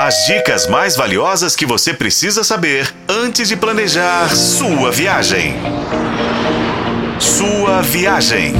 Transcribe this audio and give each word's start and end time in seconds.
As 0.00 0.26
dicas 0.26 0.68
mais 0.68 0.94
valiosas 0.94 1.56
que 1.56 1.66
você 1.66 1.92
precisa 1.92 2.44
saber 2.44 2.94
antes 3.08 3.48
de 3.48 3.56
planejar 3.56 4.28
sua 4.32 4.92
viagem. 4.92 5.56
Sua 7.18 7.82
viagem. 7.82 8.52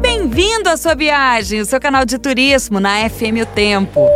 Bem-vindo 0.00 0.68
à 0.68 0.76
sua 0.76 0.94
viagem, 0.94 1.60
o 1.60 1.66
seu 1.66 1.80
canal 1.80 2.04
de 2.04 2.18
turismo 2.18 2.78
na 2.78 3.10
FM 3.10 3.42
O 3.42 3.46
Tempo. 3.46 4.08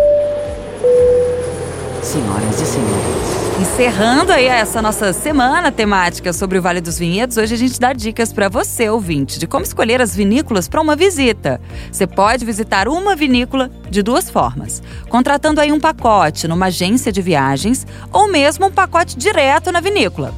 Senhoras 2.03 2.61
e 2.61 2.67
senhores, 2.67 3.61
encerrando 3.61 4.33
aí 4.33 4.47
essa 4.47 4.83
nossa 4.83 5.13
semana 5.13 5.71
temática 5.71 6.33
sobre 6.33 6.59
o 6.59 6.63
Vale 6.63 6.81
dos 6.81 6.99
Vinhedos, 6.99 7.37
hoje 7.37 7.55
a 7.55 7.57
gente 7.57 7.79
dá 7.79 7.93
dicas 7.93 8.33
para 8.33 8.49
você, 8.49 8.89
ouvinte, 8.89 9.39
de 9.39 9.47
como 9.47 9.65
escolher 9.65 10.03
as 10.03 10.15
vinícolas 10.15 10.67
para 10.67 10.81
uma 10.81 10.97
visita. 10.97 11.61
Você 11.93 12.05
pode 12.05 12.45
visitar 12.45 12.89
uma 12.89 13.15
vinícola 13.15 13.71
de 13.89 14.03
duas 14.03 14.29
formas: 14.29 14.83
contratando 15.09 15.61
aí 15.61 15.71
um 15.71 15.79
pacote 15.79 16.49
numa 16.49 16.67
agência 16.67 17.13
de 17.13 17.23
viagens 17.23 17.87
ou 18.13 18.29
mesmo 18.29 18.67
um 18.67 18.73
pacote 18.73 19.17
direto 19.17 19.71
na 19.71 19.81
vinícola. 19.81 20.35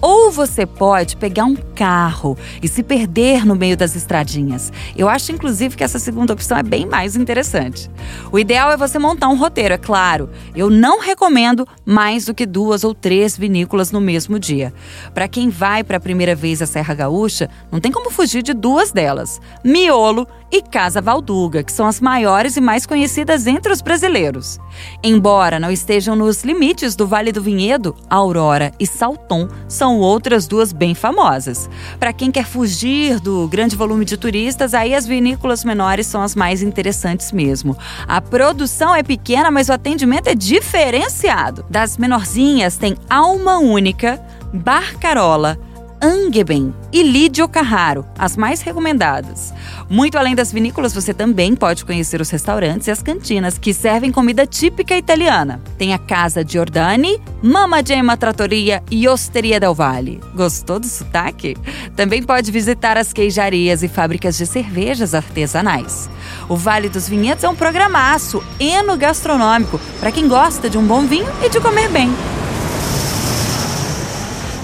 Ou 0.00 0.30
você 0.30 0.66
pode 0.66 1.16
pegar 1.16 1.44
um 1.44 1.56
carro 1.56 2.36
e 2.62 2.68
se 2.68 2.82
perder 2.82 3.44
no 3.44 3.54
meio 3.54 3.76
das 3.76 3.94
estradinhas. 3.94 4.72
Eu 4.96 5.08
acho, 5.08 5.32
inclusive, 5.32 5.76
que 5.76 5.84
essa 5.84 5.98
segunda 5.98 6.32
opção 6.32 6.56
é 6.58 6.62
bem 6.62 6.86
mais 6.86 7.16
interessante. 7.16 7.90
O 8.30 8.38
ideal 8.38 8.70
é 8.70 8.76
você 8.76 8.98
montar 8.98 9.28
um 9.28 9.36
roteiro, 9.36 9.74
é 9.74 9.78
claro. 9.78 10.30
Eu 10.54 10.70
não 10.70 11.00
recomendo 11.00 11.66
mais 11.84 12.24
do 12.26 12.34
que 12.34 12.46
duas 12.46 12.84
ou 12.84 12.94
três 12.94 13.36
vinícolas 13.36 13.90
no 13.90 14.00
mesmo 14.00 14.38
dia. 14.38 14.72
Para 15.14 15.28
quem 15.28 15.48
vai 15.48 15.82
para 15.82 15.96
a 15.96 16.00
primeira 16.00 16.34
vez 16.34 16.60
à 16.60 16.66
Serra 16.66 16.94
Gaúcha, 16.94 17.48
não 17.70 17.80
tem 17.80 17.92
como 17.92 18.10
fugir 18.10 18.42
de 18.42 18.52
duas 18.52 18.92
delas: 18.92 19.40
Miolo 19.64 20.26
e 20.50 20.62
Casa 20.62 21.00
Valduga, 21.00 21.62
que 21.62 21.72
são 21.72 21.86
as 21.86 22.00
maiores 22.00 22.56
e 22.56 22.60
mais 22.60 22.86
conhecidas 22.86 23.46
entre 23.46 23.72
os 23.72 23.80
brasileiros. 23.80 24.58
Embora 25.02 25.58
não 25.58 25.70
estejam 25.70 26.14
nos 26.14 26.44
limites 26.44 26.94
do 26.94 27.06
Vale 27.06 27.32
do 27.32 27.42
Vinhedo, 27.42 27.94
Aurora 28.08 28.72
e 28.78 28.86
Salton 28.86 29.48
são 29.68 29.85
outras 29.94 30.46
duas 30.46 30.72
bem 30.72 30.94
famosas. 30.94 31.70
Para 31.98 32.12
quem 32.12 32.30
quer 32.30 32.44
fugir 32.44 33.20
do 33.20 33.46
grande 33.46 33.76
volume 33.76 34.04
de 34.04 34.16
turistas, 34.16 34.74
aí 34.74 34.94
as 34.94 35.06
vinícolas 35.06 35.64
menores 35.64 36.06
são 36.06 36.20
as 36.22 36.34
mais 36.34 36.62
interessantes 36.62 37.30
mesmo. 37.30 37.76
A 38.08 38.20
produção 38.20 38.94
é 38.94 39.02
pequena, 39.02 39.50
mas 39.50 39.68
o 39.68 39.72
atendimento 39.72 40.28
é 40.28 40.34
diferenciado. 40.34 41.64
Das 41.70 41.96
menorzinhas 41.96 42.76
tem 42.76 42.96
Alma 43.08 43.58
Única, 43.58 44.20
Barcarola, 44.52 45.58
Angeben 46.00 46.74
e 46.92 47.02
Lídio 47.02 47.48
Carraro, 47.48 48.04
as 48.18 48.36
mais 48.36 48.60
recomendadas. 48.60 49.52
Muito 49.88 50.18
além 50.18 50.34
das 50.34 50.52
vinícolas, 50.52 50.92
você 50.92 51.14
também 51.14 51.54
pode 51.54 51.84
conhecer 51.84 52.20
os 52.20 52.28
restaurantes 52.28 52.88
e 52.88 52.90
as 52.90 53.02
cantinas 53.02 53.56
que 53.56 53.72
servem 53.72 54.12
comida 54.12 54.46
típica 54.46 54.96
italiana. 54.96 55.60
Tem 55.78 55.94
a 55.94 55.98
Casa 55.98 56.44
Giordani, 56.46 57.20
Mama 57.42 57.82
Gemma 57.84 58.16
Trattoria 58.16 58.82
e 58.90 59.08
Osteria 59.08 59.58
del 59.58 59.74
Valle. 59.74 60.20
Gostou 60.34 60.78
do 60.78 60.86
sotaque? 60.86 61.56
Também 61.96 62.22
pode 62.22 62.50
visitar 62.50 62.96
as 62.96 63.12
queijarias 63.12 63.82
e 63.82 63.88
fábricas 63.88 64.36
de 64.36 64.46
cervejas 64.46 65.14
artesanais. 65.14 66.10
O 66.48 66.56
Vale 66.56 66.88
dos 66.88 67.08
Vinhedos 67.08 67.44
é 67.44 67.48
um 67.48 67.56
programaço 67.56 68.42
enogastronômico 68.60 69.80
para 69.98 70.12
quem 70.12 70.28
gosta 70.28 70.68
de 70.68 70.76
um 70.76 70.86
bom 70.86 71.06
vinho 71.06 71.28
e 71.42 71.48
de 71.48 71.60
comer 71.60 71.88
bem. 71.88 72.10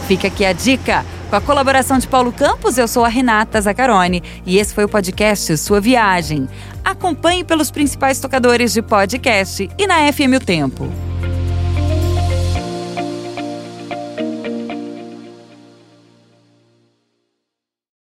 Fica 0.07 0.27
aqui 0.27 0.45
a 0.45 0.53
dica. 0.53 1.05
Com 1.33 1.37
a 1.37 1.41
colaboração 1.41 1.97
de 1.97 2.07
Paulo 2.07 2.31
Campos, 2.31 2.77
eu 2.77 2.87
sou 2.87 3.07
a 3.07 3.09
Renata 3.09 3.59
Zacarone 3.59 4.23
e 4.45 4.59
esse 4.59 4.75
foi 4.75 4.85
o 4.85 4.89
podcast 4.89 5.57
Sua 5.57 5.81
Viagem. 5.81 6.47
Acompanhe 6.85 7.43
pelos 7.43 7.71
principais 7.71 8.21
tocadores 8.21 8.75
de 8.75 8.83
podcast 8.83 9.67
e 9.79 9.87
na 9.87 10.13
FM 10.13 10.37
O 10.37 10.41
Tempo. 10.45 11.12